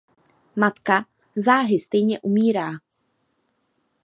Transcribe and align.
Matka 0.55 1.05
záhy 1.37 1.79
stejně 1.79 2.19
umírá. 2.19 2.71